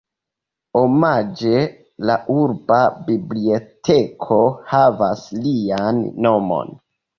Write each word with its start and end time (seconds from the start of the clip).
Omaĝe, 0.79 1.59
la 2.11 2.15
urba 2.37 2.79
biblioteko 3.11 4.41
havas 4.75 5.25
lian 5.47 6.05
nomon. 6.31 6.77